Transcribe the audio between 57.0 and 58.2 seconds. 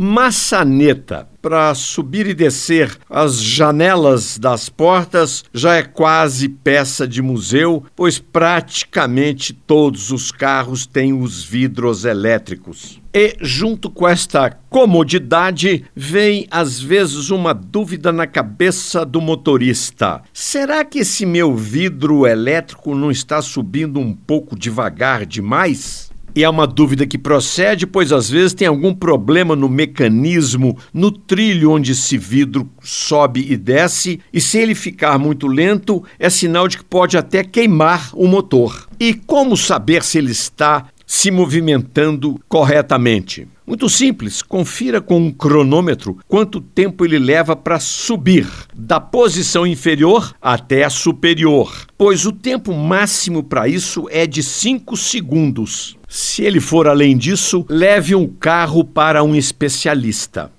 disso, leve